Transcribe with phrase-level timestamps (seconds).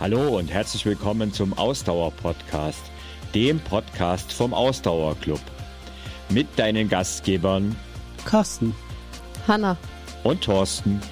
[0.00, 2.80] Hallo und herzlich willkommen zum Ausdauer-Podcast,
[3.34, 5.42] dem Podcast vom Ausdauerclub.
[6.30, 7.76] Mit deinen Gastgebern
[8.24, 8.74] Carsten,
[9.46, 9.76] Hanna
[10.24, 11.02] und Thorsten.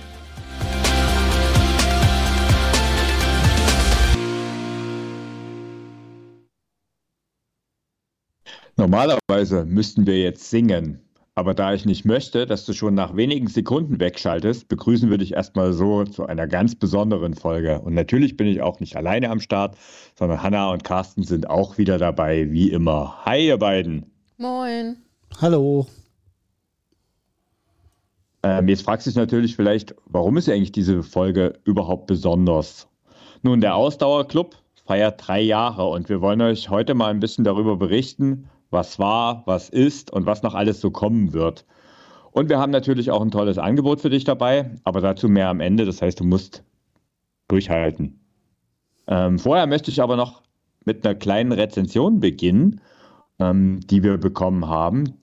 [8.79, 11.07] Normalerweise müssten wir jetzt singen,
[11.39, 15.35] aber da ich nicht möchte, dass du schon nach wenigen Sekunden wegschaltest, begrüßen wir dich
[15.35, 17.81] erstmal so zu einer ganz besonderen Folge.
[17.81, 19.77] Und natürlich bin ich auch nicht alleine am Start,
[20.17, 23.25] sondern Hanna und Carsten sind auch wieder dabei, wie immer.
[23.25, 24.11] Hi, ihr beiden.
[24.37, 24.97] Moin.
[25.41, 25.87] hallo.
[28.43, 32.89] Ähm, jetzt fragst du dich natürlich vielleicht, warum ist eigentlich diese Folge überhaupt besonders?
[33.43, 37.77] Nun, der Ausdauerclub feiert drei Jahre und wir wollen euch heute mal ein bisschen darüber
[37.77, 41.65] berichten, was war, was ist und was noch alles so kommen wird.
[42.33, 45.61] Und wir haben natürlich auch ein tolles Angebot für dich dabei, aber dazu mehr am
[45.61, 45.85] Ende.
[45.85, 46.63] Das heißt, du musst
[47.49, 48.21] durchhalten.
[49.07, 50.43] Ähm, vorher möchte ich aber noch
[50.85, 52.81] mit einer kleinen Rezension beginnen,
[53.39, 55.15] ähm, die wir bekommen haben.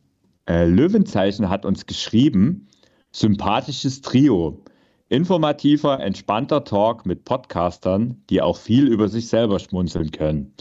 [0.47, 2.67] Äh, Löwenzeichen hat uns geschrieben,
[3.11, 4.63] sympathisches Trio.
[5.07, 10.53] Informativer, entspannter Talk mit Podcastern, die auch viel über sich selber schmunzeln können.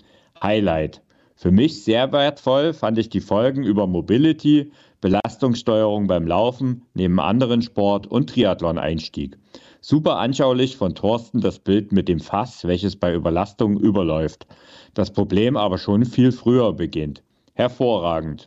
[0.42, 1.03] Highlight.
[1.36, 7.60] Für mich sehr wertvoll fand ich die Folgen über Mobility, Belastungssteuerung beim Laufen, neben anderen
[7.60, 9.36] Sport und Triathlon-Einstieg.
[9.80, 14.46] Super anschaulich von Thorsten das Bild mit dem Fass, welches bei Überlastung überläuft.
[14.94, 17.22] Das Problem aber schon viel früher beginnt.
[17.52, 18.46] Hervorragend.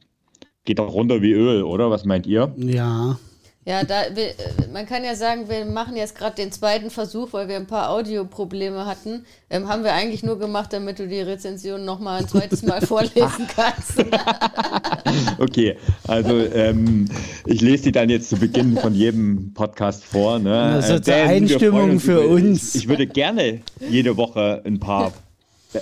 [0.65, 1.91] Geht auch runter wie Öl, oder?
[1.91, 2.55] Was meint ihr?
[2.57, 3.17] Ja,
[3.67, 4.33] Ja, da, wir, äh,
[4.71, 7.89] man kann ja sagen, wir machen jetzt gerade den zweiten Versuch, weil wir ein paar
[7.89, 9.25] Audioprobleme hatten.
[9.49, 13.45] Ähm, haben wir eigentlich nur gemacht, damit du die Rezension nochmal ein zweites Mal vorlesen
[13.53, 14.05] kannst.
[15.39, 15.75] Okay,
[16.07, 17.09] also ähm,
[17.45, 20.37] ich lese die dann jetzt zu Beginn von jedem Podcast vor.
[20.37, 20.53] Ne?
[20.53, 22.75] Also Äh, zur denn Einstimmung für uns.
[22.75, 25.13] Ich, ich würde gerne jede Woche ein paar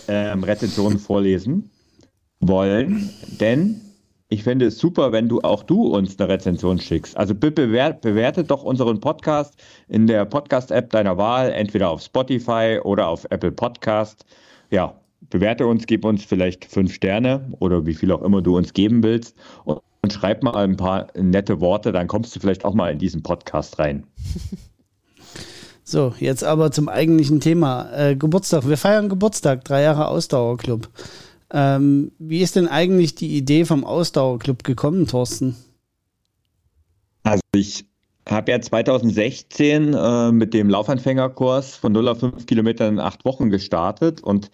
[0.07, 1.69] ähm, Rezensionen vorlesen
[2.39, 3.09] wollen,
[3.39, 3.81] denn
[4.35, 7.15] ich fände es super, wenn du auch du uns eine Rezension schickst.
[7.15, 9.55] Also bewert, bewertet doch unseren Podcast
[9.87, 14.25] in der Podcast-App deiner Wahl, entweder auf Spotify oder auf Apple Podcast.
[14.71, 18.73] Ja, bewerte uns, gib uns vielleicht fünf Sterne oder wie viel auch immer du uns
[18.73, 22.73] geben willst und, und schreib mal ein paar nette Worte, dann kommst du vielleicht auch
[22.73, 24.03] mal in diesen Podcast rein.
[25.85, 27.89] so, jetzt aber zum eigentlichen Thema.
[27.93, 28.67] Äh, Geburtstag.
[28.67, 30.89] Wir feiern Geburtstag, drei Jahre Ausdauerclub.
[31.51, 35.55] Ähm, wie ist denn eigentlich die Idee vom Ausdauerclub gekommen, Thorsten?
[37.23, 37.85] Also ich
[38.27, 43.49] habe ja 2016 äh, mit dem Laufanfängerkurs von 0 auf 5 Kilometer in acht Wochen
[43.49, 44.49] gestartet und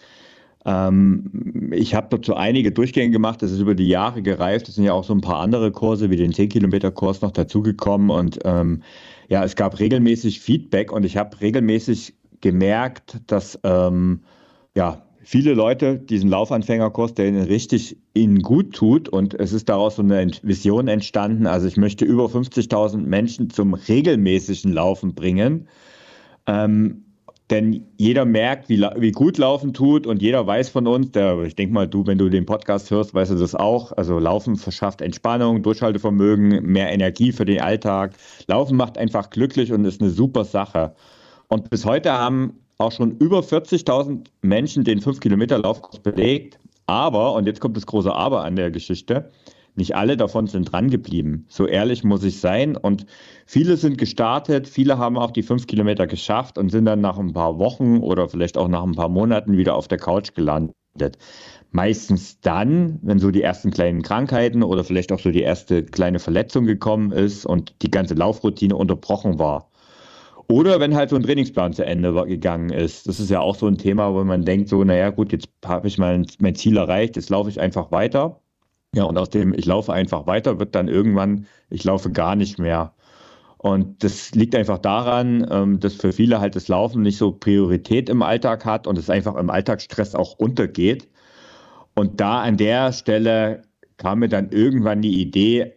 [0.65, 4.69] ähm, ich habe dazu einige Durchgänge gemacht, das ist über die Jahre gereift.
[4.69, 8.39] Es sind ja auch so ein paar andere Kurse wie den 10-Kilometer-Kurs noch dazugekommen und
[8.43, 8.83] ähm,
[9.29, 14.21] ja, es gab regelmäßig Feedback und ich habe regelmäßig gemerkt, dass ähm,
[14.75, 19.95] ja, viele Leute diesen Laufanfängerkurs, der ihnen richtig ihnen gut tut und es ist daraus
[19.95, 21.47] so eine Vision entstanden.
[21.47, 25.67] Also ich möchte über 50.000 Menschen zum regelmäßigen Laufen bringen.
[26.47, 27.05] Ähm,
[27.51, 31.55] denn jeder merkt, wie, wie gut Laufen tut und jeder weiß von uns, der, ich
[31.55, 33.91] denke mal, du, wenn du den Podcast hörst, weißt du das auch.
[33.91, 38.13] Also Laufen verschafft Entspannung, Durchhaltevermögen, mehr Energie für den Alltag.
[38.47, 40.95] Laufen macht einfach glücklich und ist eine super Sache.
[41.49, 46.59] Und bis heute haben auch schon über 40.000 Menschen den 5-Kilometer-Laufkurs belegt.
[46.87, 49.31] Aber, und jetzt kommt das große Aber an der Geschichte,
[49.75, 51.45] nicht alle davon sind dran geblieben.
[51.47, 52.75] So ehrlich muss ich sein.
[52.75, 53.05] Und
[53.45, 57.33] viele sind gestartet, viele haben auch die 5 Kilometer geschafft und sind dann nach ein
[57.33, 60.73] paar Wochen oder vielleicht auch nach ein paar Monaten wieder auf der Couch gelandet.
[61.71, 66.19] Meistens dann, wenn so die ersten kleinen Krankheiten oder vielleicht auch so die erste kleine
[66.19, 69.70] Verletzung gekommen ist und die ganze Laufroutine unterbrochen war.
[70.51, 73.07] Oder wenn halt so ein Trainingsplan zu Ende gegangen ist.
[73.07, 75.87] Das ist ja auch so ein Thema, wo man denkt, so, naja, gut, jetzt habe
[75.87, 78.41] ich mein, mein Ziel erreicht, jetzt laufe ich einfach weiter.
[78.93, 82.59] Ja, und aus dem ich laufe einfach weiter wird dann irgendwann, ich laufe gar nicht
[82.59, 82.93] mehr.
[83.59, 88.09] Und das liegt einfach daran, ähm, dass für viele halt das Laufen nicht so Priorität
[88.09, 91.07] im Alltag hat und es einfach im Alltagsstress auch untergeht.
[91.95, 93.63] Und da an der Stelle
[93.97, 95.73] kam mir dann irgendwann die Idee,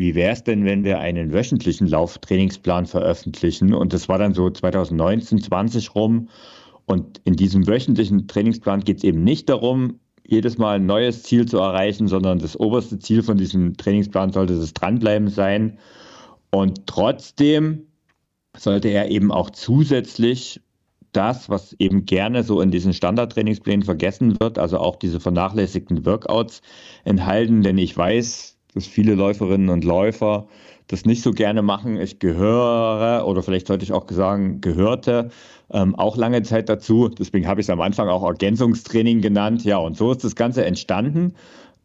[0.00, 3.74] wie wäre es denn, wenn wir einen wöchentlichen Lauftrainingsplan veröffentlichen?
[3.74, 6.28] Und das war dann so 2019, 20 rum.
[6.86, 11.46] Und in diesem wöchentlichen Trainingsplan geht es eben nicht darum, jedes Mal ein neues Ziel
[11.46, 15.78] zu erreichen, sondern das oberste Ziel von diesem Trainingsplan sollte das Dranbleiben sein.
[16.50, 17.86] Und trotzdem
[18.56, 20.60] sollte er eben auch zusätzlich
[21.12, 26.62] das, was eben gerne so in diesen Standardtrainingsplänen vergessen wird, also auch diese vernachlässigten Workouts
[27.04, 30.46] enthalten, denn ich weiß, dass viele Läuferinnen und Läufer
[30.86, 32.00] das nicht so gerne machen.
[32.00, 35.30] Ich gehöre, oder vielleicht sollte ich auch sagen, gehörte
[35.70, 37.08] ähm, auch lange Zeit dazu.
[37.08, 39.64] Deswegen habe ich es am Anfang auch Ergänzungstraining genannt.
[39.64, 41.34] Ja, und so ist das Ganze entstanden.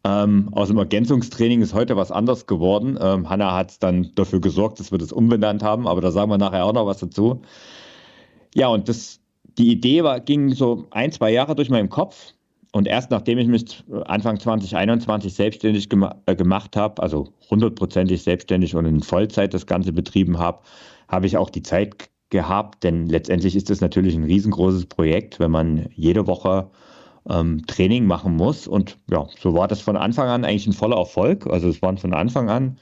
[0.04, 2.98] Ähm, aus dem Ergänzungstraining ist heute was anderes geworden.
[3.00, 6.38] Ähm, Hanna hat dann dafür gesorgt, dass wir das umbenannt haben, aber da sagen wir
[6.38, 7.42] nachher auch noch was dazu.
[8.54, 9.20] Ja, und das,
[9.58, 12.34] die Idee war, ging so ein, zwei Jahre durch meinen Kopf.
[12.76, 18.74] Und erst nachdem ich mich Anfang 2021 selbstständig gem äh, gemacht habe, also hundertprozentig selbstständig
[18.74, 20.58] und in Vollzeit das Ganze betrieben habe,
[21.08, 25.50] habe ich auch die Zeit gehabt, denn letztendlich ist das natürlich ein riesengroßes Projekt, wenn
[25.50, 26.68] man jede Woche
[27.30, 28.68] ähm, Training machen muss.
[28.68, 31.46] Und ja, so war das von Anfang an eigentlich ein voller Erfolg.
[31.46, 32.78] Also es waren von Anfang an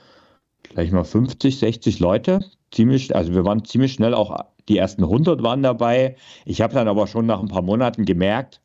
[0.64, 2.40] gleich mal 50, 60 Leute.
[2.73, 4.37] Ziemlich, also wir waren ziemlich schnell auch,
[4.69, 6.17] die ersten 100 waren dabei.
[6.47, 8.61] Ich habe dann aber schon nach ein paar Monaten gemerkt,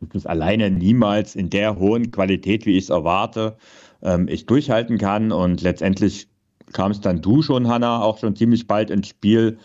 [0.00, 3.56] das alleine niemals in der hohen Qualität, wie ich es erwarte,
[4.02, 5.32] ähm, ich durchhalten kann.
[5.32, 6.28] Und letztendlich
[6.72, 9.58] kam es dann du schon, Hanna, auch schon ziemlich bald ins Spiel.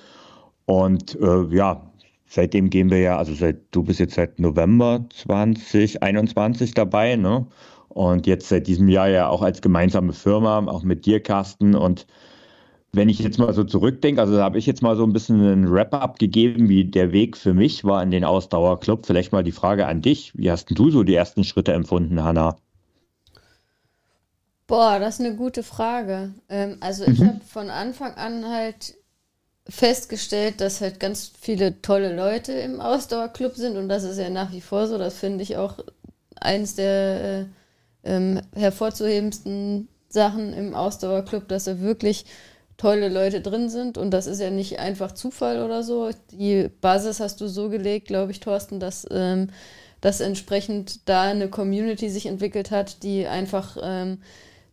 [0.66, 1.92] Und äh, ja,
[2.28, 7.46] seitdem gehen wir ja, also seit, du bist jetzt seit November 2021 dabei, ne?
[7.90, 11.76] Und jetzt seit diesem Jahr ja auch als gemeinsame Firma, auch mit dir, Carsten.
[11.76, 12.08] Und
[12.94, 15.42] wenn ich jetzt mal so zurückdenke, also da habe ich jetzt mal so ein bisschen
[15.42, 19.08] einen Wrap-up gegeben, wie der Weg für mich war in den Ausdauerclub.
[19.08, 20.32] Vielleicht mal die Frage an dich.
[20.38, 22.56] Wie hast du so die ersten Schritte empfunden, Hanna?
[24.68, 26.36] Boah, das ist eine gute Frage.
[26.50, 27.28] Ähm, also ich mhm.
[27.28, 28.96] habe von Anfang an halt
[29.68, 34.52] festgestellt, dass halt ganz viele tolle Leute im Ausdauerclub sind und das ist ja nach
[34.52, 35.00] wie vor so.
[35.00, 35.80] Das finde ich auch
[36.36, 37.46] eins der äh,
[38.04, 42.26] ähm, hervorzuhebendsten Sachen im Ausdauerclub, dass da wirklich
[42.78, 46.10] tolle Leute drin sind und das ist ja nicht einfach Zufall oder so.
[46.32, 49.50] Die Basis hast du so gelegt, glaube ich, Thorsten, dass, ähm,
[50.02, 54.20] dass entsprechend da eine Community sich entwickelt hat, die einfach ähm,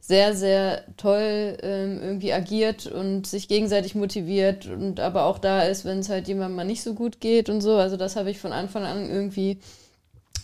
[0.00, 5.85] sehr, sehr toll ähm, irgendwie agiert und sich gegenseitig motiviert und aber auch da ist,
[5.85, 7.76] wenn es halt jemandem mal nicht so gut geht und so.
[7.76, 9.58] Also das habe ich von Anfang an irgendwie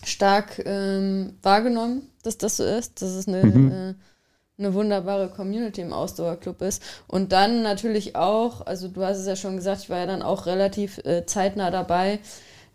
[0.05, 3.71] stark ähm, wahrgenommen, dass das so ist, dass es eine, mhm.
[3.71, 3.93] äh,
[4.57, 6.81] eine wunderbare Community im Ausdauerclub ist.
[7.07, 10.21] Und dann natürlich auch, also du hast es ja schon gesagt, ich war ja dann
[10.21, 12.19] auch relativ äh, zeitnah dabei,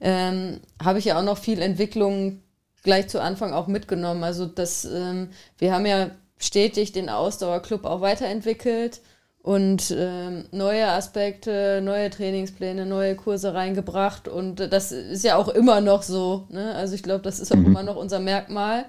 [0.01, 2.43] ähm, habe ich ja auch noch viel Entwicklung
[2.83, 4.25] gleich zu Anfang auch mitgenommen.
[4.25, 9.01] Also das, ähm, wir haben ja stetig den Ausdauerclub auch weiterentwickelt
[9.43, 14.29] und ähm, neue Aspekte, neue Trainingspläne, neue Kurse reingebracht.
[14.29, 16.47] Und das ist ja auch immer noch so.
[16.51, 16.75] Ne?
[16.75, 17.67] Also ich glaube, das ist auch mhm.
[17.67, 18.87] immer noch unser Merkmal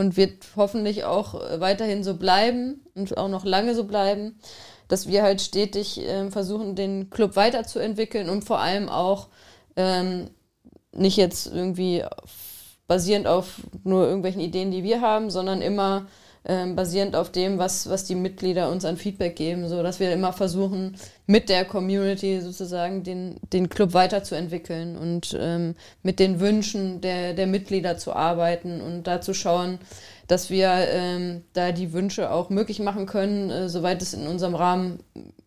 [0.00, 4.40] und wird hoffentlich auch weiterhin so bleiben und auch noch lange so bleiben,
[4.88, 9.28] dass wir halt stetig äh, versuchen, den Club weiterzuentwickeln und vor allem auch
[9.76, 10.30] ähm,
[10.92, 12.02] nicht jetzt irgendwie
[12.88, 16.06] basierend auf nur irgendwelchen Ideen, die wir haben, sondern immer
[16.44, 20.12] ähm, basierend auf dem, was, was die Mitglieder uns an Feedback geben, so dass wir
[20.12, 20.96] immer versuchen,
[21.26, 27.46] mit der Community sozusagen den, den Club weiterzuentwickeln und ähm, mit den Wünschen der, der
[27.46, 29.78] Mitglieder zu arbeiten und da zu schauen,
[30.28, 34.54] dass wir ähm, da die Wünsche auch möglich machen können, äh, soweit es in unserem
[34.54, 35.00] Rahmen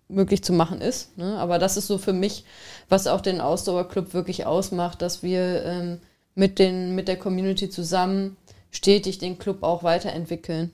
[0.10, 1.18] möglich zu machen ist.
[1.18, 1.38] Ne?
[1.38, 2.46] Aber das ist so für mich,
[2.90, 6.00] was auch den Ausdauerclub wirklich ausmacht, dass wir ähm,
[6.36, 8.38] mit, den, mit der Community zusammen
[8.74, 10.72] stetig den Club auch weiterentwickeln.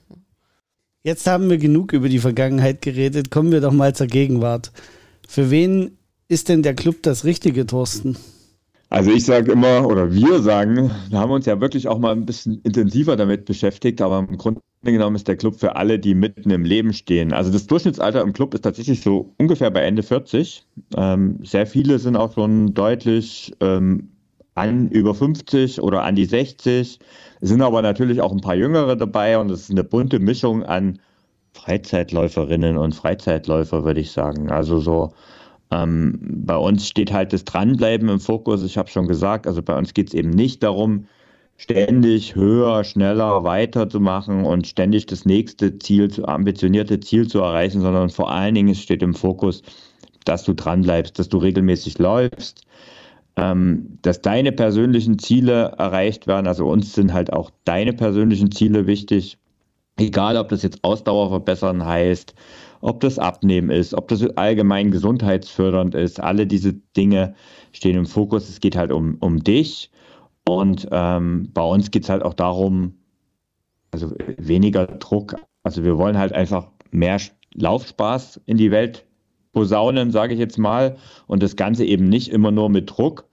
[1.02, 3.30] Jetzt haben wir genug über die Vergangenheit geredet.
[3.30, 4.72] Kommen wir doch mal zur Gegenwart.
[5.26, 5.96] Für wen
[6.28, 8.16] ist denn der Club das Richtige, Thorsten?
[8.90, 12.26] Also ich sage immer, oder wir sagen, wir haben uns ja wirklich auch mal ein
[12.26, 16.50] bisschen intensiver damit beschäftigt, aber im Grunde genommen ist der Club für alle, die mitten
[16.50, 17.32] im Leben stehen.
[17.32, 20.64] Also das Durchschnittsalter im Club ist tatsächlich so ungefähr bei Ende 40.
[20.96, 24.08] Ähm, sehr viele sind auch schon deutlich ähm,
[24.60, 26.98] an über 50 oder an die 60.
[27.40, 30.62] Es sind aber natürlich auch ein paar Jüngere dabei und es ist eine bunte Mischung
[30.62, 30.98] an
[31.54, 34.50] Freizeitläuferinnen und Freizeitläufer, würde ich sagen.
[34.50, 35.12] Also so
[35.70, 38.62] ähm, bei uns steht halt das Dranbleiben im Fokus.
[38.62, 41.06] Ich habe schon gesagt, also bei uns geht es eben nicht darum,
[41.56, 48.30] ständig höher, schneller weiterzumachen und ständig das nächste Ziel, ambitionierte Ziel zu erreichen, sondern vor
[48.30, 49.62] allen Dingen es steht im Fokus,
[50.24, 52.62] dass du dranbleibst, dass du regelmäßig läufst,
[53.36, 56.46] ähm, dass deine persönlichen Ziele erreicht werden.
[56.46, 59.38] Also uns sind halt auch deine persönlichen Ziele wichtig.
[59.98, 62.34] Egal, ob das jetzt Ausdauer verbessern heißt,
[62.80, 66.20] ob das Abnehmen ist, ob das allgemein gesundheitsfördernd ist.
[66.20, 67.34] Alle diese Dinge
[67.72, 68.48] stehen im Fokus.
[68.48, 69.90] Es geht halt um, um dich.
[70.48, 72.94] Und ähm, bei uns geht es halt auch darum,
[73.92, 75.36] also weniger Druck.
[75.62, 77.18] Also wir wollen halt einfach mehr
[77.54, 79.04] Laufspaß in die Welt
[79.52, 80.96] posaunen, sage ich jetzt mal.
[81.26, 83.24] Und das Ganze eben nicht immer nur mit Druck,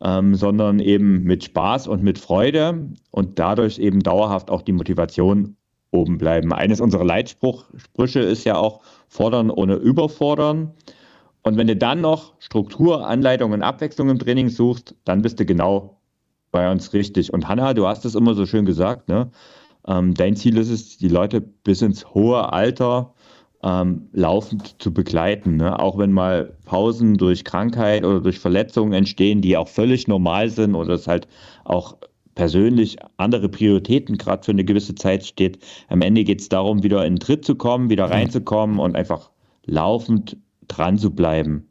[0.00, 5.56] ähm, sondern eben mit Spaß und mit Freude und dadurch eben dauerhaft auch die Motivation
[5.92, 6.52] oben bleiben.
[6.52, 10.72] Eines unserer Leitsprüche ist ja auch fordern ohne überfordern.
[11.42, 15.44] Und wenn du dann noch Struktur, Anleitung und Abwechslung im Training suchst, dann bist du
[15.44, 15.98] genau
[16.50, 17.32] bei uns richtig.
[17.32, 19.30] Und Hanna, du hast es immer so schön gesagt, ne?
[19.86, 23.14] Ähm, dein Ziel ist es, die Leute bis ins hohe Alter
[23.62, 25.56] ähm, laufend zu begleiten.
[25.56, 25.78] Ne?
[25.78, 30.74] Auch wenn mal Pausen durch Krankheit oder durch Verletzungen entstehen, die auch völlig normal sind
[30.74, 31.28] oder es halt
[31.64, 31.96] auch
[32.34, 35.58] persönlich andere Prioritäten gerade für eine gewisse Zeit steht.
[35.88, 38.12] Am Ende geht es darum, wieder in den Tritt zu kommen, wieder mhm.
[38.12, 39.30] reinzukommen und einfach
[39.64, 40.36] laufend
[40.68, 41.68] dran zu bleiben.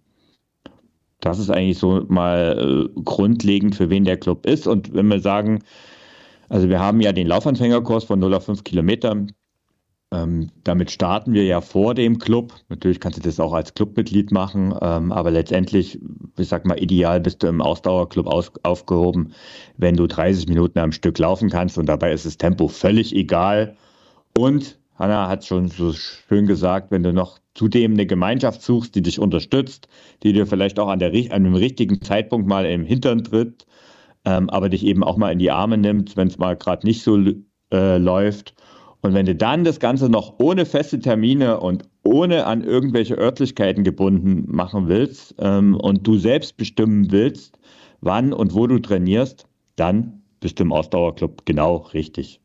[1.20, 4.68] Das ist eigentlich so mal äh, grundlegend, für wen der Club ist.
[4.68, 5.60] Und wenn wir sagen,
[6.50, 9.26] also wir haben ja den Laufanfängerkurs von 0 auf 5 Kilometer.
[10.14, 12.54] Ähm, damit starten wir ja vor dem Club.
[12.68, 16.00] Natürlich kannst du das auch als Clubmitglied machen, ähm, aber letztendlich,
[16.38, 19.34] ich sag mal, ideal bist du im Ausdauerclub aus, aufgehoben,
[19.78, 23.78] wenn du 30 Minuten am Stück laufen kannst und dabei ist das Tempo völlig egal.
[24.38, 29.02] Und Hanna hat schon so schön gesagt, wenn du noch zudem eine Gemeinschaft suchst, die
[29.02, 29.88] dich unterstützt,
[30.24, 33.66] die dir vielleicht auch an, der, an einem richtigen Zeitpunkt mal im Hintern tritt,
[34.26, 37.02] ähm, aber dich eben auch mal in die Arme nimmt, wenn es mal gerade nicht
[37.02, 37.18] so
[37.72, 38.56] äh, läuft
[39.02, 43.84] und wenn du dann das Ganze noch ohne feste Termine und ohne an irgendwelche Örtlichkeiten
[43.84, 47.58] gebunden machen willst ähm, und du selbst bestimmen willst,
[48.02, 52.42] wann und wo du trainierst, dann bist du im Ausdauerclub genau richtig.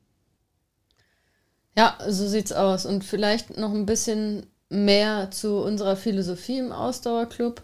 [1.77, 2.87] Ja, so sieht's aus.
[2.87, 7.63] Und vielleicht noch ein bisschen mehr zu unserer Philosophie im Ausdauerclub.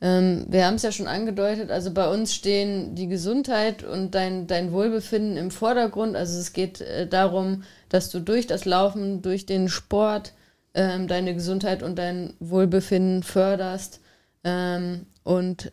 [0.00, 4.46] Ähm, wir haben es ja schon angedeutet, also bei uns stehen die Gesundheit und dein,
[4.46, 6.16] dein Wohlbefinden im Vordergrund.
[6.16, 7.62] Also es geht äh, darum,
[7.94, 10.32] dass du durch das Laufen, durch den Sport
[10.74, 14.00] ähm, deine Gesundheit und dein Wohlbefinden förderst.
[14.42, 15.70] Ähm, und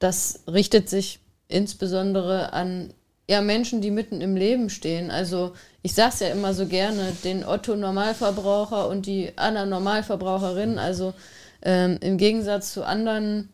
[0.00, 2.92] das richtet sich insbesondere an
[3.30, 5.12] ja, Menschen, die mitten im Leben stehen.
[5.12, 10.80] Also ich sage es ja immer so gerne, den Otto Normalverbraucher und die Anna Normalverbraucherin.
[10.80, 11.14] Also
[11.62, 13.48] ähm, im Gegensatz zu anderen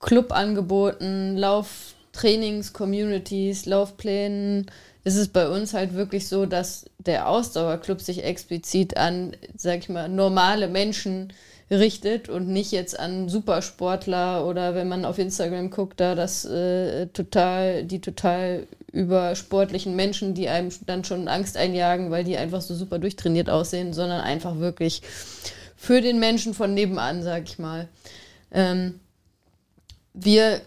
[0.00, 1.36] Clubangeboten,
[2.18, 4.66] Lauftrainings, Communities, Laufplänen,
[5.04, 9.88] ist es bei uns halt wirklich so, dass der Ausdauerclub sich explizit an, sag ich
[9.88, 11.32] mal, normale Menschen
[11.70, 17.06] richtet und nicht jetzt an Supersportler oder wenn man auf Instagram guckt, da das äh,
[17.08, 22.74] total, die total übersportlichen Menschen, die einem dann schon Angst einjagen, weil die einfach so
[22.74, 25.02] super durchtrainiert aussehen, sondern einfach wirklich
[25.76, 27.86] für den Menschen von nebenan, sag ich mal.
[28.50, 28.98] Ähm,
[30.14, 30.62] wir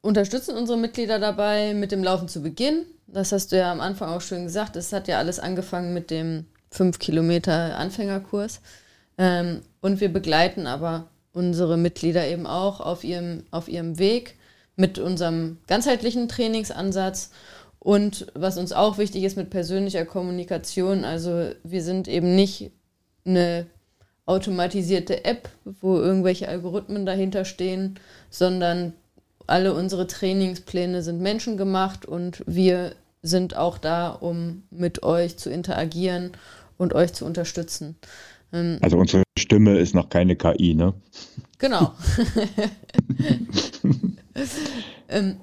[0.00, 2.86] unterstützen unsere Mitglieder dabei, mit dem Laufen zu beginnen.
[3.06, 4.76] Das hast du ja am Anfang auch schön gesagt.
[4.76, 8.60] Es hat ja alles angefangen mit dem 5 Kilometer Anfängerkurs.
[9.18, 14.36] Ähm, und wir begleiten aber unsere Mitglieder eben auch auf ihrem, auf ihrem Weg
[14.74, 17.30] mit unserem ganzheitlichen Trainingsansatz
[17.78, 21.04] und was uns auch wichtig ist mit persönlicher Kommunikation.
[21.04, 22.72] Also wir sind eben nicht
[23.24, 23.66] eine
[24.26, 27.98] automatisierte App, wo irgendwelche Algorithmen dahinter stehen,
[28.28, 28.92] sondern
[29.46, 36.32] alle unsere Trainingspläne sind menschengemacht und wir sind auch da, um mit euch zu interagieren
[36.76, 37.96] und euch zu unterstützen.
[38.52, 40.94] Ähm, also unsere Stimme ist noch keine KI, ne?
[41.58, 41.94] Genau.
[45.08, 45.36] ähm,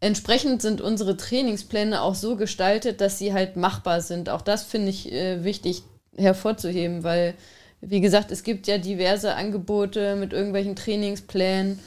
[0.00, 4.28] entsprechend sind unsere Trainingspläne auch so gestaltet, dass sie halt machbar sind.
[4.28, 5.82] Auch das finde ich äh, wichtig
[6.16, 7.34] hervorzuheben, weil
[7.80, 11.80] wie gesagt, es gibt ja diverse Angebote mit irgendwelchen Trainingsplänen.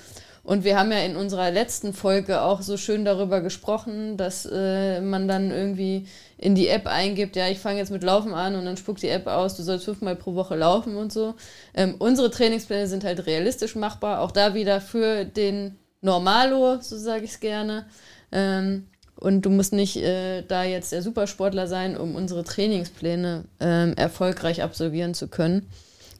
[0.45, 5.01] Und wir haben ja in unserer letzten Folge auch so schön darüber gesprochen, dass äh,
[5.01, 8.63] man dann irgendwie in die App eingibt, ja, ich fange jetzt mit Laufen an und
[8.63, 11.33] dann spuckt die App aus, du sollst fünfmal pro Woche laufen und so.
[11.73, 17.23] Ähm, unsere Trainingspläne sind halt realistisch machbar, auch da wieder für den Normalo, so sage
[17.23, 17.87] ich es gerne.
[18.31, 18.85] Ähm,
[19.15, 24.61] und du musst nicht äh, da jetzt der Supersportler sein, um unsere Trainingspläne ähm, erfolgreich
[24.61, 25.71] absolvieren zu können.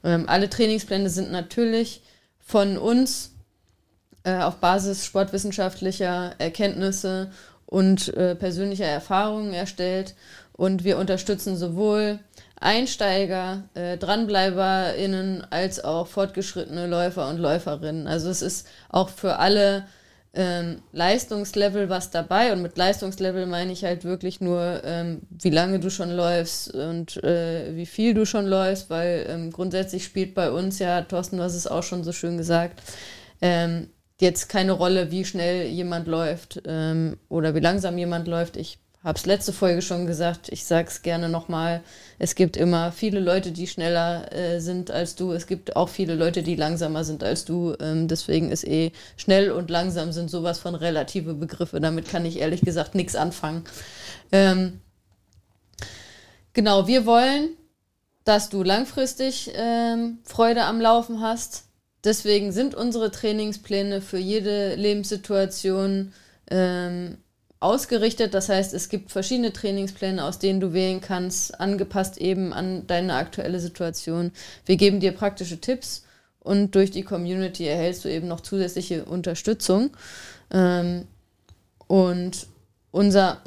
[0.03, 2.01] Ähm, alle Trainingspläne sind natürlich
[2.39, 3.34] von uns
[4.25, 7.31] äh, auf Basis sportwissenschaftlicher Erkenntnisse
[7.65, 10.15] und äh, persönlicher Erfahrungen erstellt.
[10.53, 12.19] Und wir unterstützen sowohl
[12.59, 18.07] Einsteiger, äh, DranbleiberInnen als auch fortgeschrittene Läufer und Läuferinnen.
[18.07, 19.85] Also es ist auch für alle
[20.33, 25.79] ähm, Leistungslevel was dabei und mit Leistungslevel meine ich halt wirklich nur, ähm, wie lange
[25.79, 30.51] du schon läufst und äh, wie viel du schon läufst, weil ähm, grundsätzlich spielt bei
[30.51, 32.81] uns ja, Thorsten, du hast es auch schon so schön gesagt,
[33.41, 38.55] ähm, jetzt keine Rolle, wie schnell jemand läuft ähm, oder wie langsam jemand läuft.
[38.57, 41.83] Ich habe es letzte Folge schon gesagt, ich sage es gerne nochmal.
[42.17, 45.31] Es gibt immer viele Leute, die schneller äh, sind als du.
[45.31, 47.75] Es gibt auch viele Leute, die langsamer sind als du.
[47.79, 51.79] Ähm, deswegen ist eh schnell und langsam sind sowas von relative Begriffe.
[51.79, 53.65] Damit kann ich ehrlich gesagt nichts anfangen.
[54.31, 54.81] Ähm,
[56.53, 57.49] genau, wir wollen,
[58.23, 61.64] dass du langfristig ähm, Freude am Laufen hast.
[62.05, 66.13] Deswegen sind unsere Trainingspläne für jede Lebenssituation
[66.49, 67.17] ähm,
[67.59, 68.33] ausgerichtet.
[68.33, 73.15] Das heißt, es gibt verschiedene Trainingspläne, aus denen du wählen kannst, angepasst eben an deine
[73.15, 74.31] aktuelle Situation.
[74.65, 76.05] Wir geben dir praktische Tipps
[76.39, 79.89] und durch die Community erhältst du eben noch zusätzliche Unterstützung.
[80.51, 81.07] Ähm,
[81.87, 82.47] und
[82.91, 83.41] unser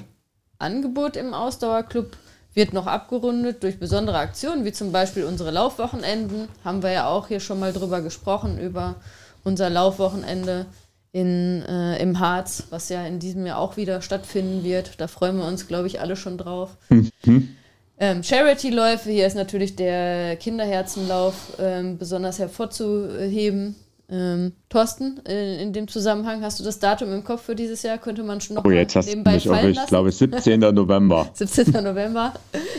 [0.58, 2.16] Angebot im Ausdauerclub
[2.58, 6.48] wird noch abgerundet durch besondere Aktionen, wie zum Beispiel unsere Laufwochenenden.
[6.64, 8.96] Haben wir ja auch hier schon mal drüber gesprochen, über
[9.44, 10.66] unser Laufwochenende
[11.12, 15.00] in, äh, im Harz, was ja in diesem Jahr auch wieder stattfinden wird.
[15.00, 16.76] Da freuen wir uns, glaube ich, alle schon drauf.
[16.90, 17.54] Mhm.
[18.00, 23.76] Ähm, Charity-Läufe, hier ist natürlich der Kinderherzenlauf ähm, besonders hervorzuheben.
[24.10, 27.98] Ähm, Thorsten, in, in, dem Zusammenhang, hast du das Datum im Kopf für dieses Jahr?
[27.98, 30.60] Könnte man schon noch oh, jetzt hast nebenbei du mich fallen auch, Ich glaube, 17.
[30.60, 31.28] November.
[31.34, 31.84] 17.
[31.84, 32.32] November.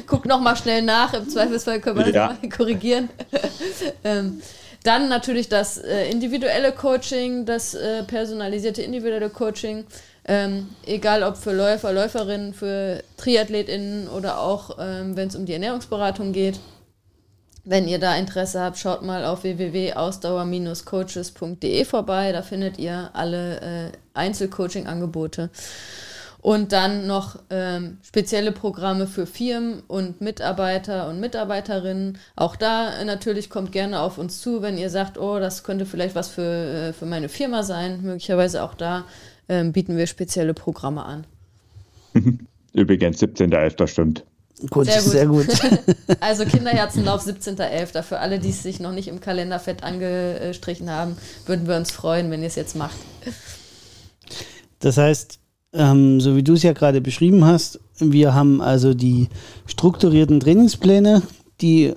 [0.07, 2.37] Guck noch mal schnell nach, im Zweifelsfall können wir das ja.
[2.41, 3.09] mal korrigieren.
[4.03, 4.41] ähm,
[4.83, 9.85] dann natürlich das äh, individuelle Coaching, das äh, personalisierte individuelle Coaching.
[10.25, 15.53] Ähm, egal ob für Läufer, Läuferinnen, für TriathletInnen oder auch ähm, wenn es um die
[15.53, 16.59] Ernährungsberatung geht.
[17.65, 22.31] Wenn ihr da Interesse habt, schaut mal auf www.ausdauer-coaches.de vorbei.
[22.31, 25.49] Da findet ihr alle äh, Einzelcoaching-Angebote.
[26.41, 32.17] Und dann noch ähm, spezielle Programme für Firmen und Mitarbeiter und Mitarbeiterinnen.
[32.37, 35.85] Auch da äh, natürlich kommt gerne auf uns zu, wenn ihr sagt, oh, das könnte
[35.85, 38.03] vielleicht was für, äh, für meine Firma sein.
[38.03, 39.03] Möglicherweise auch da
[39.49, 41.27] ähm, bieten wir spezielle Programme an.
[42.73, 43.87] Übrigens, 17.11.
[43.87, 44.23] stimmt.
[44.69, 45.49] Gut, sehr gut.
[45.51, 45.87] Sehr gut.
[46.19, 48.01] also Kinderherzenlauf 17.11.
[48.01, 51.91] Für alle, die es sich noch nicht im Kalender fett angestrichen haben, würden wir uns
[51.91, 52.97] freuen, wenn ihr es jetzt macht.
[54.79, 55.39] Das heißt,
[55.73, 59.29] ähm, so wie du es ja gerade beschrieben hast, wir haben also die
[59.65, 61.21] strukturierten Trainingspläne,
[61.61, 61.93] die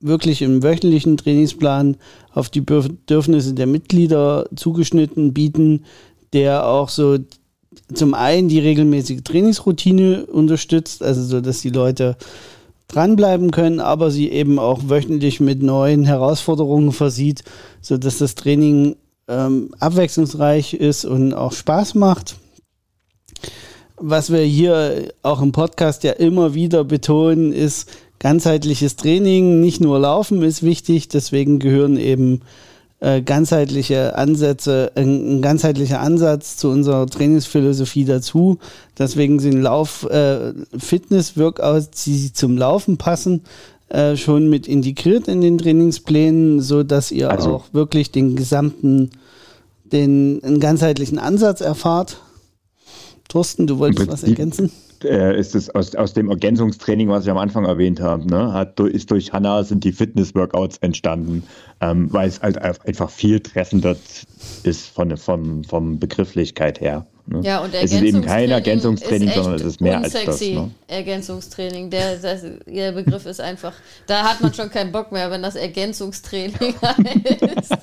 [0.00, 1.96] wirklich im wöchentlichen Trainingsplan
[2.32, 5.84] auf die Bedürfnisse der Mitglieder zugeschnitten bieten,
[6.32, 7.18] der auch so
[7.92, 12.16] zum einen die regelmäßige Trainingsroutine unterstützt, also so, dass die Leute
[12.88, 17.42] dranbleiben können, aber sie eben auch wöchentlich mit neuen Herausforderungen versieht,
[17.80, 18.96] so dass das Training
[19.28, 22.36] ähm, abwechslungsreich ist und auch Spaß macht.
[23.96, 29.98] Was wir hier auch im Podcast ja immer wieder betonen, ist ganzheitliches Training, nicht nur
[29.98, 32.42] Laufen ist wichtig, deswegen gehören eben
[33.00, 38.58] äh, ganzheitliche Ansätze, ein, ein, ganzheitlicher Ansatz zu unserer Trainingsphilosophie dazu.
[38.98, 40.52] Deswegen sind Lauf, äh,
[42.06, 43.42] die zum Laufen passen,
[43.88, 47.54] äh, schon mit integriert in den Trainingsplänen, so dass ihr also.
[47.54, 49.10] auch wirklich den gesamten,
[49.84, 52.22] den einen ganzheitlichen Ansatz erfahrt.
[53.28, 54.70] Thorsten, du wolltest was ergänzen?
[55.04, 58.78] Äh, ist es aus, aus dem Ergänzungstraining, was ich am Anfang erwähnt habe, ne, hat,
[58.80, 61.44] ist durch Hanna sind die Fitness-Workouts entstanden,
[61.80, 63.96] ähm, weil es halt einfach viel treffender
[64.62, 67.06] ist von, von, von Begrifflichkeit her.
[67.26, 67.40] Ne?
[67.42, 70.40] Ja, und es ist eben kein Ergänzungstraining, sondern es ist mehr als das.
[70.40, 70.70] Ne?
[70.86, 73.72] Ergänzungstraining, der, der, der Begriff ist einfach,
[74.06, 77.76] da hat man schon keinen Bock mehr, wenn das Ergänzungstraining heißt.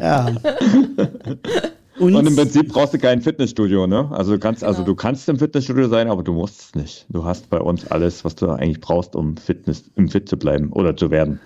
[0.00, 0.34] ja.
[2.00, 4.08] Und, und, im Prinzip brauchst du kein Fitnessstudio, ne?
[4.10, 4.80] Also du kannst, also genau.
[4.80, 7.06] also du kannst im Fitnessstudio sein, aber du musst es nicht.
[7.10, 10.72] Du hast bei uns alles, was du eigentlich brauchst, um Fitness, im Fit zu bleiben
[10.72, 11.40] oder zu werden.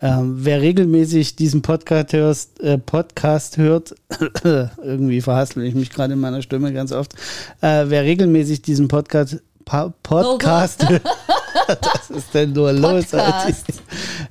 [0.00, 3.94] Ähm, wer regelmäßig diesen Podcast, hörst, äh, Podcast hört,
[4.44, 7.14] irgendwie verhaspel ich mich gerade in meiner Stimme ganz oft,
[7.62, 13.68] äh, wer regelmäßig diesen Podcast, pa Podcast Was ist denn nur Podcast.
[13.68, 13.82] los?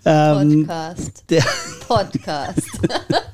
[0.04, 1.24] Ähm, Podcast.
[1.30, 1.44] Der,
[1.88, 2.80] Podcast.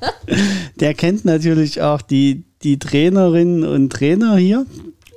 [0.80, 4.66] der kennt natürlich auch die, die Trainerinnen und Trainer hier.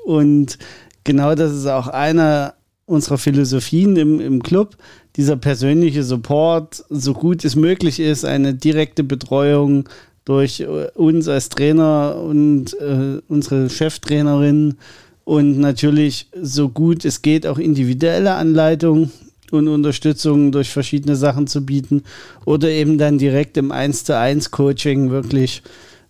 [0.05, 0.57] Und
[1.03, 2.53] genau das ist auch einer
[2.85, 4.77] unserer Philosophien im, im Club.
[5.17, 9.89] Dieser persönliche Support, so gut es möglich ist, eine direkte Betreuung
[10.23, 14.77] durch uns als Trainer und äh, unsere Cheftrainerin
[15.27, 19.11] und natürlich so gut es geht auch individuelle Anleitungen
[19.51, 22.03] und Unterstützung durch verschiedene Sachen zu bieten
[22.45, 25.63] oder eben dann direkt im 1 zu 1 Coaching wirklich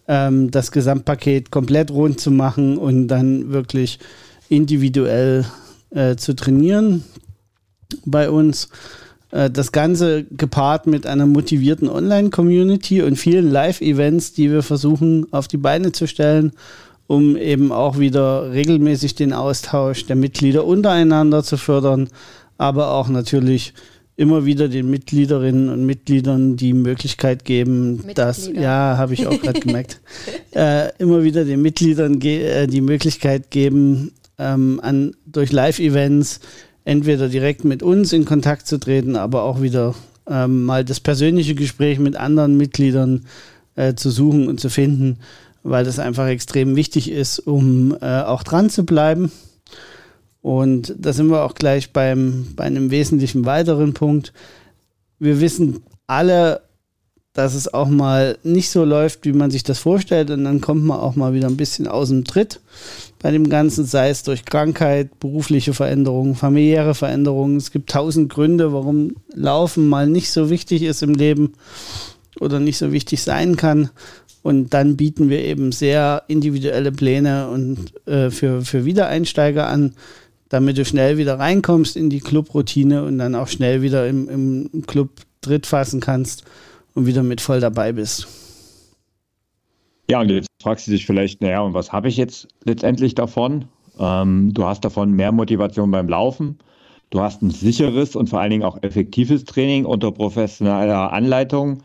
[0.08, 3.98] ähm, das Gesamtpaket komplett rund zu machen und dann wirklich
[4.50, 5.46] individuell
[5.90, 7.04] äh, zu trainieren
[8.06, 8.70] bei uns.
[9.32, 15.48] Äh, das Ganze gepaart mit einer motivierten Online-Community und vielen Live-Events, die wir versuchen auf
[15.48, 16.52] die Beine zu stellen
[17.08, 22.10] um eben auch wieder regelmäßig den Austausch der Mitglieder untereinander zu fördern,
[22.58, 23.74] aber auch natürlich
[24.18, 28.26] immer wieder den Mitgliederinnen und Mitgliedern die Möglichkeit geben, Mitglieder.
[28.26, 30.02] dass, ja, habe ich auch gerade gemerkt,
[30.56, 36.40] äh, immer wieder den Mitgliedern äh, die Möglichkeit geben, ähm, an, durch Live-Events
[36.84, 39.94] entweder direkt mit uns in Kontakt zu treten, aber auch wieder
[40.28, 43.26] ähm, mal das persönliche Gespräch mit anderen Mitgliedern
[43.76, 45.20] äh, zu suchen und zu finden,
[45.68, 49.32] weil das einfach extrem wichtig ist, um äh, auch dran zu bleiben.
[50.42, 54.32] Und da sind wir auch gleich beim, bei einem wesentlichen weiteren Punkt.
[55.20, 56.62] Wir wissen alle,
[57.34, 60.32] dass es auch mal nicht so läuft, wie man sich das vorstellt.
[60.32, 62.62] Und dann kommt man auch mal wieder ein bisschen aus dem Tritt
[63.20, 67.58] bei dem Ganzen, sei es durch Krankheit, berufliche Veränderungen, familiäre Veränderungen.
[67.58, 71.54] Es gibt tausend Gründe, warum Laufen mal nicht so wichtig ist im Leben
[72.40, 73.90] oder nicht so wichtig sein kann.
[74.48, 79.94] Und dann bieten wir eben sehr individuelle Pläne und äh, für, für Wiedereinsteiger an,
[80.48, 84.84] damit du schnell wieder reinkommst in die Clubroutine und dann auch schnell wieder im, im
[84.88, 85.10] Club
[85.42, 86.46] Tritt fassen kannst
[86.94, 88.26] und wieder mit voll dabei bist.
[90.10, 93.66] Ja, und jetzt fragst du dich vielleicht, naja, und was habe ich jetzt letztendlich davon?
[94.00, 96.58] Ähm, du hast davon mehr Motivation beim Laufen.
[97.10, 101.84] Du hast ein sicheres und vor allen Dingen auch effektives Training unter professioneller Anleitung.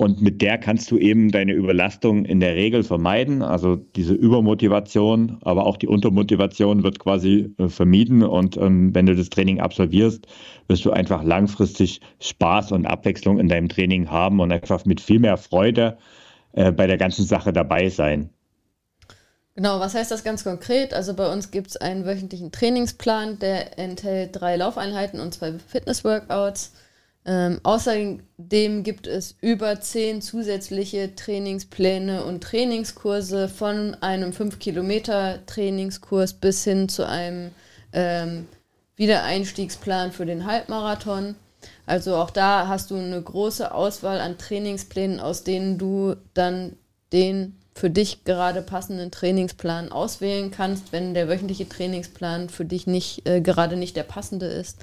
[0.00, 3.42] Und mit der kannst du eben deine Überlastung in der Regel vermeiden.
[3.42, 8.22] Also diese Übermotivation, aber auch die Untermotivation wird quasi äh, vermieden.
[8.22, 10.26] Und ähm, wenn du das Training absolvierst,
[10.68, 15.18] wirst du einfach langfristig Spaß und Abwechslung in deinem Training haben und einfach mit viel
[15.18, 15.98] mehr Freude
[16.52, 18.30] äh, bei der ganzen Sache dabei sein.
[19.54, 20.94] Genau, was heißt das ganz konkret?
[20.94, 26.72] Also bei uns gibt es einen wöchentlichen Trainingsplan, der enthält drei Laufeinheiten und zwei Fitness-Workouts.
[27.26, 36.88] Ähm, außerdem gibt es über zehn zusätzliche Trainingspläne und Trainingskurse von einem 5-Kilometer-Trainingskurs bis hin
[36.88, 37.50] zu einem
[37.92, 38.46] ähm,
[38.96, 41.34] Wiedereinstiegsplan für den Halbmarathon.
[41.84, 46.78] Also auch da hast du eine große Auswahl an Trainingsplänen, aus denen du dann
[47.12, 53.28] den für dich gerade passenden Trainingsplan auswählen kannst, wenn der wöchentliche Trainingsplan für dich nicht
[53.28, 54.78] äh, gerade nicht der passende ist.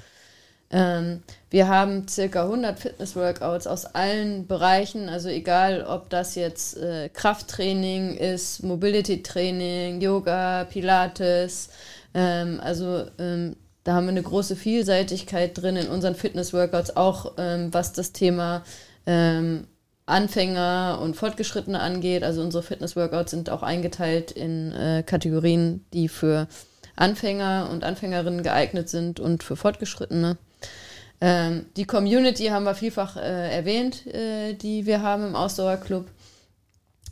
[0.69, 7.09] Ähm, wir haben circa 100 Fitness-Workouts aus allen Bereichen, also egal, ob das jetzt äh,
[7.09, 11.69] Krafttraining ist, Mobility-Training, Yoga, Pilates,
[12.13, 17.73] ähm, also ähm, da haben wir eine große Vielseitigkeit drin in unseren Fitness-Workouts, auch ähm,
[17.73, 18.63] was das Thema
[19.05, 19.67] ähm,
[20.05, 22.23] Anfänger und Fortgeschrittene angeht.
[22.23, 26.47] Also unsere Fitness-Workouts sind auch eingeteilt in äh, Kategorien, die für
[26.97, 30.37] Anfänger und Anfängerinnen geeignet sind und für Fortgeschrittene.
[31.19, 36.07] Ähm, die Community haben wir vielfach äh, erwähnt, äh, die wir haben im Ausdauerclub.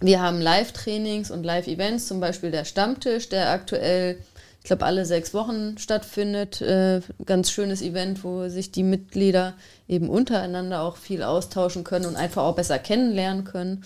[0.01, 4.17] Wir haben Live-Trainings und Live-Events, zum Beispiel der Stammtisch, der aktuell,
[4.59, 6.61] ich glaube, alle sechs Wochen stattfindet.
[6.61, 9.53] Äh, ganz schönes Event, wo sich die Mitglieder
[9.87, 13.83] eben untereinander auch viel austauschen können und einfach auch besser kennenlernen können.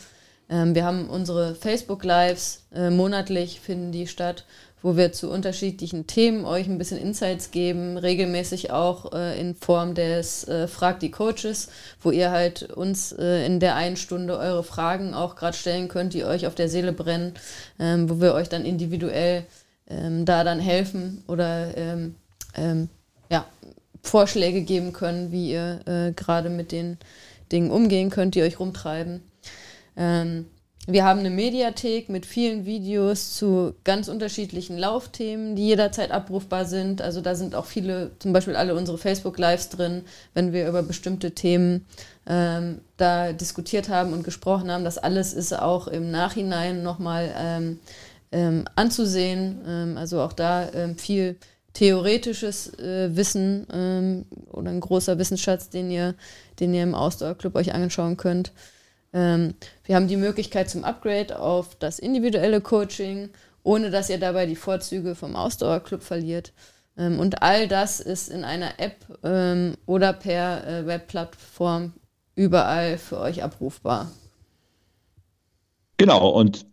[0.50, 4.46] Ähm, wir haben unsere Facebook-Lives, äh, monatlich finden die statt
[4.82, 9.94] wo wir zu unterschiedlichen Themen euch ein bisschen Insights geben, regelmäßig auch äh, in Form
[9.94, 11.70] des äh, Frag die Coaches,
[12.02, 16.14] wo ihr halt uns äh, in der einen Stunde eure Fragen auch gerade stellen könnt,
[16.14, 17.34] die euch auf der Seele brennen,
[17.80, 19.46] ähm, wo wir euch dann individuell
[19.90, 22.16] ähm, da dann helfen oder ähm,
[22.56, 22.90] ähm
[23.32, 23.46] ja,
[24.02, 26.98] Vorschläge geben können, wie ihr äh, gerade mit den
[27.52, 29.22] Dingen umgehen könnt, die euch rumtreiben.
[30.92, 37.04] Wir haben eine Mediathek mit vielen Videos zu ganz unterschiedlichen Laufthemen, die jederzeit abrufbar sind.
[37.04, 40.02] Also da sind auch viele, zum Beispiel alle unsere Facebook-Lives drin,
[40.34, 41.86] wenn wir über bestimmte Themen
[42.26, 44.84] ähm, da diskutiert haben und gesprochen haben.
[44.84, 47.80] Das alles ist auch im Nachhinein nochmal ähm,
[48.32, 49.60] ähm, anzusehen.
[49.68, 51.36] Ähm, also auch da ähm, viel
[51.74, 56.16] theoretisches äh, Wissen ähm, oder ein großer Wissensschatz, den ihr,
[56.60, 58.52] den ihr im Ausdauerclub euch anschauen könnt.
[59.14, 63.30] Ähm, wir haben die Möglichkeit zum Upgrade auf das individuelle Coaching,
[63.64, 66.54] ohne dass ihr dabei die Vorzüge vom Ausdauerclub verliert.
[66.98, 71.94] Ähm, und all das ist in einer App ähm, oder per äh, Webplattform
[72.36, 74.12] überall für euch abrufbar.
[75.98, 76.66] Genau, und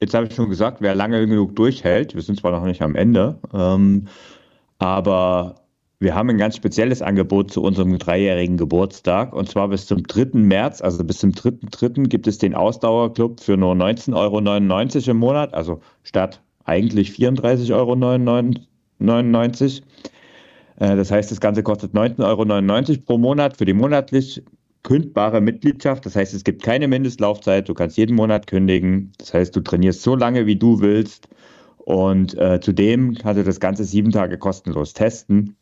[0.00, 2.96] jetzt habe ich schon gesagt, wer lange genug durchhält, wir sind zwar noch nicht am
[2.96, 4.08] Ende, ähm,
[4.78, 5.65] aber
[5.98, 9.32] wir haben ein ganz spezielles Angebot zu unserem dreijährigen Geburtstag.
[9.32, 10.38] Und zwar bis zum 3.
[10.38, 12.08] März, also bis zum 3.3.
[12.08, 17.94] gibt es den Ausdauerclub für nur 19,99 Euro im Monat, also statt eigentlich 34,99 Euro.
[20.78, 24.42] Äh, das heißt, das Ganze kostet 19,99 Euro pro Monat für die monatlich
[24.82, 26.04] kündbare Mitgliedschaft.
[26.04, 27.68] Das heißt, es gibt keine Mindestlaufzeit.
[27.68, 29.12] Du kannst jeden Monat kündigen.
[29.18, 31.28] Das heißt, du trainierst so lange, wie du willst.
[31.78, 35.56] Und äh, zudem kannst du das Ganze sieben Tage kostenlos testen.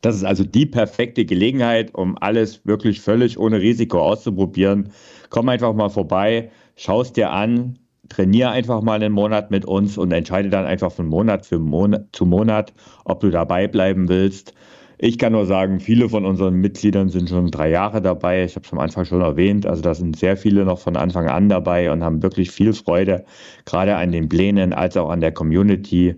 [0.00, 4.90] Das ist also die perfekte Gelegenheit, um alles wirklich völlig ohne Risiko auszuprobieren.
[5.30, 9.98] Komm einfach mal vorbei, schau es dir an, trainiere einfach mal einen Monat mit uns
[9.98, 12.72] und entscheide dann einfach von Monat für Monat zu Monat,
[13.04, 14.54] ob du dabei bleiben willst.
[15.00, 18.44] Ich kann nur sagen, viele von unseren Mitgliedern sind schon drei Jahre dabei.
[18.44, 19.64] Ich habe es am Anfang schon erwähnt.
[19.64, 23.24] Also da sind sehr viele noch von Anfang an dabei und haben wirklich viel Freude,
[23.64, 26.16] gerade an den Plänen als auch an der Community.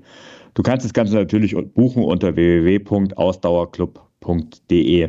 [0.61, 5.09] Du kannst das Ganze natürlich buchen unter www.ausdauerclub.de.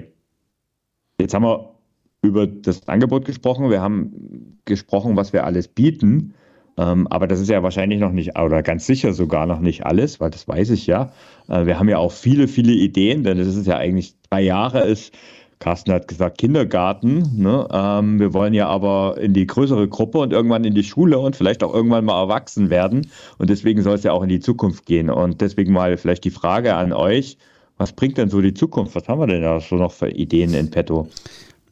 [1.20, 1.76] Jetzt haben wir
[2.22, 3.70] über das Angebot gesprochen.
[3.70, 6.36] Wir haben gesprochen, was wir alles bieten.
[6.78, 10.22] Ähm, aber das ist ja wahrscheinlich noch nicht, oder ganz sicher sogar noch nicht alles,
[10.22, 11.12] weil das weiß ich ja.
[11.50, 14.88] Äh, wir haben ja auch viele, viele Ideen, denn das ist ja eigentlich drei Jahre
[14.88, 15.14] ist,
[15.62, 17.38] Carsten hat gesagt, Kindergarten.
[17.38, 17.68] Ne?
[17.72, 21.38] Ähm, wir wollen ja aber in die größere Gruppe und irgendwann in die Schule und
[21.38, 23.08] vielleicht auch irgendwann mal erwachsen werden.
[23.38, 25.10] Und deswegen soll es ja auch in die Zukunft gehen.
[25.10, 27.38] Und deswegen mal vielleicht die Frage an euch,
[27.78, 28.96] was bringt denn so die Zukunft?
[28.96, 31.08] Was haben wir denn da so noch für Ideen in petto?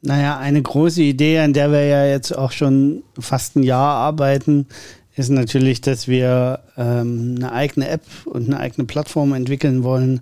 [0.02, 4.68] Naja, eine große Idee, an der wir ja jetzt auch schon fast ein Jahr arbeiten,
[5.16, 10.22] ist natürlich, dass wir ähm, eine eigene App und eine eigene Plattform entwickeln wollen,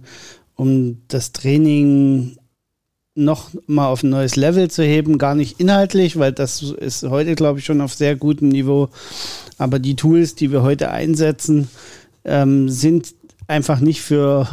[0.55, 2.37] um das Training
[3.17, 5.17] noch mal auf ein neues Level zu heben.
[5.17, 8.89] Gar nicht inhaltlich, weil das ist heute, glaube ich, schon auf sehr gutem Niveau.
[9.57, 11.69] Aber die Tools, die wir heute einsetzen,
[12.23, 13.13] ähm, sind
[13.47, 14.47] einfach nicht für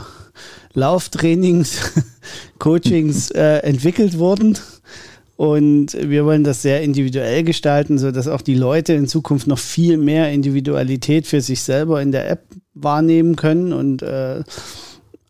[0.72, 1.92] Lauftrainings,
[2.58, 4.58] Coachings äh, entwickelt worden,
[5.36, 9.96] und wir wollen das sehr individuell gestalten, sodass auch die Leute in Zukunft noch viel
[9.96, 13.72] mehr Individualität für sich selber in der App wahrnehmen können.
[13.72, 14.44] Und äh,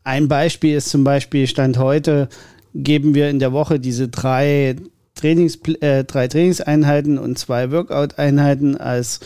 [0.03, 2.29] ein Beispiel ist zum Beispiel, Stand heute,
[2.75, 4.77] geben wir in der Woche diese drei,
[5.15, 9.21] Trainings, äh, drei Trainingseinheiten und zwei Workout-Einheiten als,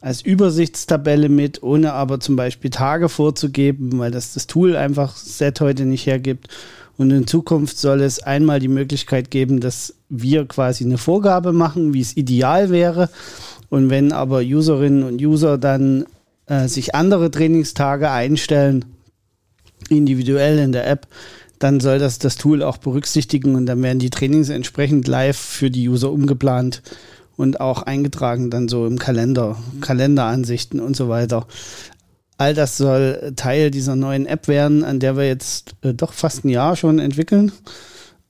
[0.00, 5.60] als Übersichtstabelle mit, ohne aber zum Beispiel Tage vorzugeben, weil das das Tool einfach Set
[5.60, 6.48] heute nicht hergibt.
[6.96, 11.92] Und in Zukunft soll es einmal die Möglichkeit geben, dass wir quasi eine Vorgabe machen,
[11.92, 13.10] wie es ideal wäre.
[13.68, 16.06] Und wenn aber Userinnen und User dann
[16.46, 18.86] äh, sich andere Trainingstage einstellen,
[19.90, 21.06] individuell in der App,
[21.58, 25.70] dann soll das das Tool auch berücksichtigen und dann werden die Trainings entsprechend live für
[25.70, 26.82] die User umgeplant
[27.36, 31.46] und auch eingetragen dann so im Kalender, Kalenderansichten und so weiter.
[32.38, 36.44] All das soll Teil dieser neuen App werden, an der wir jetzt äh, doch fast
[36.44, 37.52] ein Jahr schon entwickeln.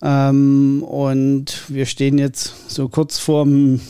[0.03, 3.81] Ähm, und wir stehen jetzt so kurz vorm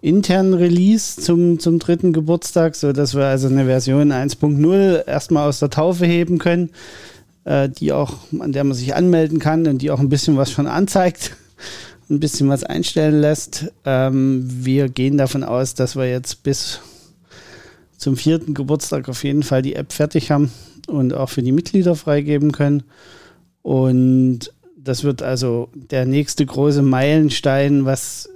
[0.00, 5.70] internen Release zum, zum dritten Geburtstag, sodass wir also eine Version 1.0 erstmal aus der
[5.70, 6.70] Taufe heben können,
[7.44, 10.50] äh, die auch, an der man sich anmelden kann und die auch ein bisschen was
[10.50, 11.36] schon anzeigt,
[12.10, 13.72] ein bisschen was einstellen lässt.
[13.84, 16.80] Ähm, wir gehen davon aus, dass wir jetzt bis
[17.96, 20.50] zum vierten Geburtstag auf jeden Fall die App fertig haben
[20.88, 22.82] und auch für die Mitglieder freigeben können.
[23.62, 28.28] Und das wird also der nächste große Meilenstein, was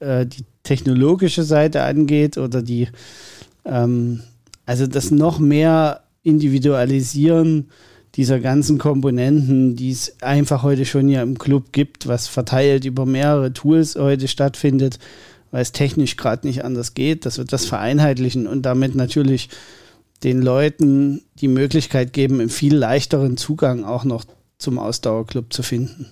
[0.00, 2.88] äh, die technologische Seite angeht oder die,
[3.64, 4.22] ähm,
[4.66, 7.68] also das noch mehr Individualisieren
[8.18, 13.06] dieser ganzen Komponenten, die es einfach heute schon ja im Club gibt, was verteilt über
[13.06, 14.98] mehrere Tools heute stattfindet,
[15.52, 19.50] weil es technisch gerade nicht anders geht, dass wir das vereinheitlichen und damit natürlich
[20.24, 24.24] den Leuten die Möglichkeit geben, einen viel leichteren Zugang auch noch
[24.58, 26.06] zum Ausdauerclub zu finden.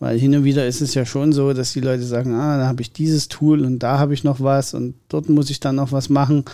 [0.00, 2.66] Weil hin und wieder ist es ja schon so, dass die Leute sagen, ah, da
[2.66, 5.76] habe ich dieses Tool und da habe ich noch was und dort muss ich dann
[5.76, 6.44] noch was machen.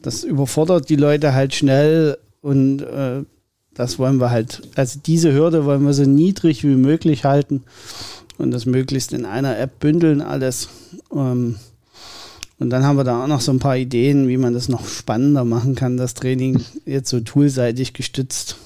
[0.00, 3.24] Das überfordert die Leute halt schnell und äh,
[3.78, 7.62] das wollen wir halt, also diese Hürde wollen wir so niedrig wie möglich halten
[8.36, 10.68] und das möglichst in einer App bündeln alles.
[11.14, 11.56] Ähm,
[12.58, 14.84] und dann haben wir da auch noch so ein paar Ideen, wie man das noch
[14.84, 18.56] spannender machen kann, das Training jetzt so toolseitig gestützt.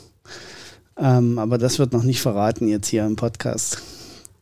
[0.97, 3.83] Ähm, aber das wird noch nicht verraten jetzt hier im Podcast.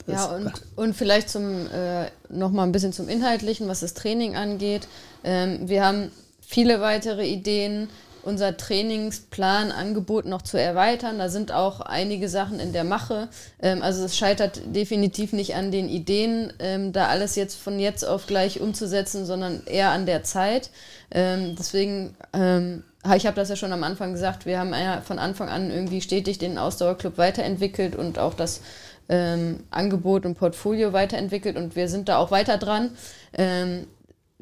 [0.06, 3.94] Das ja, und, und vielleicht zum äh, noch mal ein bisschen zum Inhaltlichen, was das
[3.94, 4.86] Training angeht.
[5.24, 7.88] Ähm, wir haben viele weitere Ideen
[8.22, 11.18] unser Trainingsplan, Angebot noch zu erweitern.
[11.18, 13.28] Da sind auch einige Sachen in der Mache.
[13.60, 18.04] Ähm, also es scheitert definitiv nicht an den Ideen, ähm, da alles jetzt von jetzt
[18.04, 20.70] auf gleich umzusetzen, sondern eher an der Zeit.
[21.10, 22.84] Ähm, deswegen, ähm,
[23.16, 26.00] ich habe das ja schon am Anfang gesagt, wir haben ja von Anfang an irgendwie
[26.00, 28.60] stetig den Ausdauerclub weiterentwickelt und auch das
[29.08, 32.90] ähm, Angebot und Portfolio weiterentwickelt und wir sind da auch weiter dran.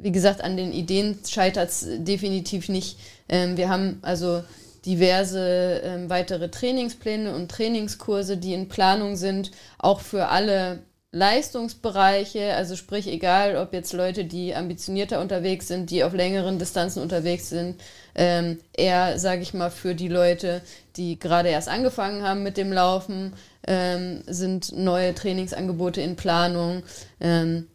[0.01, 2.99] Wie gesagt, an den Ideen scheitert es definitiv nicht.
[3.29, 4.43] Ähm, wir haben also
[4.87, 10.81] diverse ähm, weitere Trainingspläne und Trainingskurse, die in Planung sind, auch für alle
[11.11, 17.03] Leistungsbereiche, also sprich egal, ob jetzt Leute, die ambitionierter unterwegs sind, die auf längeren Distanzen
[17.03, 17.81] unterwegs sind,
[18.15, 20.61] ähm, eher, sage ich mal, für die Leute,
[20.97, 23.33] die gerade erst angefangen haben mit dem Laufen,
[23.67, 26.83] ähm, sind neue Trainingsangebote in Planung.
[27.21, 27.69] Ähm,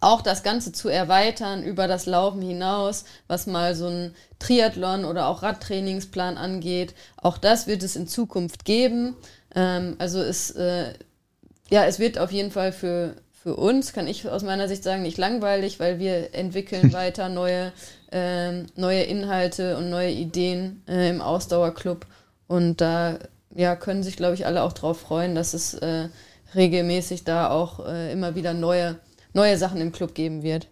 [0.00, 5.28] auch das Ganze zu erweitern über das Laufen hinaus, was mal so ein Triathlon oder
[5.28, 6.94] auch Radtrainingsplan angeht.
[7.16, 9.16] Auch das wird es in Zukunft geben.
[9.54, 10.92] Ähm, also es, äh,
[11.70, 15.02] ja, es wird auf jeden Fall für, für uns, kann ich aus meiner Sicht sagen,
[15.02, 17.72] nicht langweilig, weil wir entwickeln weiter neue,
[18.12, 22.06] äh, neue Inhalte und neue Ideen äh, im Ausdauerclub.
[22.48, 23.18] Und da
[23.54, 26.08] ja, können sich, glaube ich, alle auch darauf freuen, dass es äh,
[26.54, 28.98] regelmäßig da auch äh, immer wieder neue,
[29.36, 30.68] neue Sachen im Club geben wird.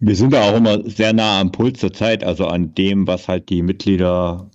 [0.00, 3.28] Wir sind da auch immer sehr nah am Puls der Zeit, also an dem, was
[3.28, 4.50] halt die Mitglieder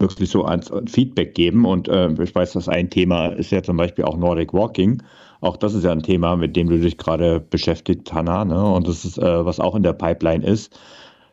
[0.00, 1.64] wirklich so als Feedback geben.
[1.64, 5.00] Und äh, ich weiß, dass ein Thema ist ja zum Beispiel auch Nordic Walking.
[5.42, 8.44] Auch das ist ja ein Thema, mit dem du dich gerade beschäftigt, Hanna.
[8.44, 8.60] Ne?
[8.60, 10.76] Und das ist, äh, was auch in der Pipeline ist.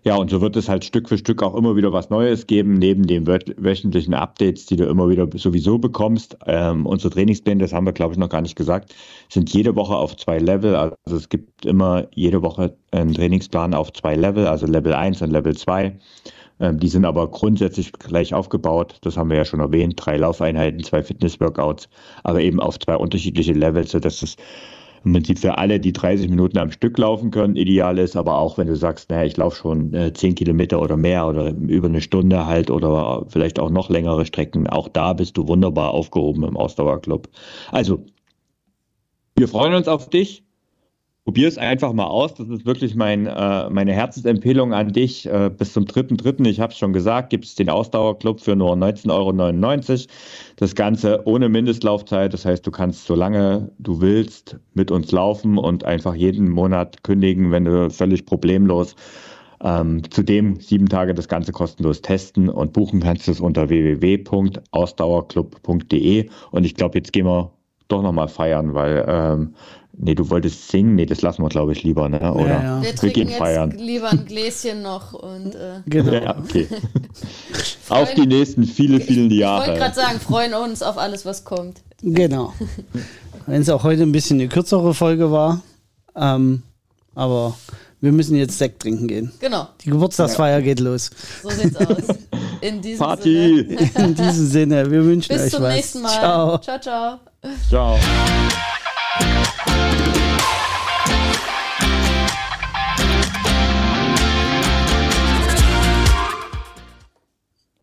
[0.04, 2.76] Ja, und so wird es halt Stück für Stück auch immer wieder was Neues geben,
[2.76, 6.38] neben den wöchentlichen Updates, die du immer wieder sowieso bekommst.
[6.46, 8.96] Ähm, unsere Trainingspläne, das haben wir, glaube ich, noch gar nicht gesagt,
[9.30, 10.76] sind jede Woche auf zwei Level.
[10.76, 15.32] Also es gibt immer jede Woche einen Trainingsplan auf zwei Level, also Level 1 und
[15.32, 15.98] Level 2.
[16.60, 18.98] Ähm, die sind aber grundsätzlich gleich aufgebaut.
[19.02, 19.94] Das haben wir ja schon erwähnt.
[19.98, 21.90] Drei Laufeinheiten, zwei Fitnessworkouts,
[22.24, 24.38] aber eben auf zwei unterschiedliche Levels, sodass es
[25.04, 28.58] im Prinzip für alle, die 30 Minuten am Stück laufen können, ideal ist, aber auch
[28.58, 32.02] wenn du sagst, naja, ich laufe schon äh, 10 Kilometer oder mehr oder über eine
[32.02, 36.58] Stunde halt oder vielleicht auch noch längere Strecken, auch da bist du wunderbar aufgehoben im
[36.58, 37.30] Ausdauerclub.
[37.72, 38.06] Also,
[39.36, 40.47] wir freuen uns auf dich.
[41.28, 42.36] Probier es einfach mal aus.
[42.36, 45.26] Das ist wirklich mein, äh, meine Herzensempfehlung an dich.
[45.26, 48.72] Äh, bis zum 3.3., ich habe es schon gesagt, gibt es den Ausdauerclub für nur
[48.76, 49.34] 19,99 Euro.
[50.56, 52.32] Das Ganze ohne Mindestlaufzeit.
[52.32, 57.04] Das heißt, du kannst so lange du willst mit uns laufen und einfach jeden Monat
[57.04, 58.96] kündigen, wenn du völlig problemlos
[59.62, 66.30] ähm, zudem sieben Tage das Ganze kostenlos testen und buchen kannst du es unter www.ausdauerclub.de.
[66.52, 67.52] Und ich glaube, jetzt gehen wir
[67.88, 69.54] doch nochmal feiern, weil ähm,
[70.00, 70.94] Nee, du wolltest singen?
[70.94, 72.32] Nee, das lassen wir, glaube ich, lieber, ne?
[72.32, 72.82] Oder ja, ja.
[72.84, 73.72] Wir, wir gehen jetzt feiern.
[73.72, 75.56] lieber ein Gläschen noch und.
[75.56, 76.14] Äh genau.
[76.14, 76.68] Ja, okay.
[77.90, 79.64] auf die nächsten viele, vielen Jahre.
[79.64, 81.82] Ich wollte gerade sagen, freuen uns auf alles, was kommt.
[82.04, 82.54] Genau.
[83.48, 85.62] Wenn es auch heute ein bisschen eine kürzere Folge war.
[86.16, 86.62] Ähm,
[87.16, 87.58] aber
[88.00, 89.32] wir müssen jetzt Sekt trinken gehen.
[89.40, 89.68] Genau.
[89.82, 90.64] Die Geburtstagsfeier ja.
[90.64, 91.10] geht los.
[91.42, 92.04] So sieht's aus.
[92.62, 93.66] In diesem Party.
[93.68, 94.08] Sinne.
[94.08, 94.92] In diesem Sinne.
[94.92, 95.52] Wir wünschen Bis euch was.
[95.52, 96.12] Bis zum nächsten Mal.
[96.12, 96.58] Ciao.
[96.60, 97.20] Ciao, ciao.
[97.70, 97.98] Ciao.